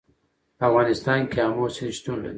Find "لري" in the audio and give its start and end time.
2.21-2.29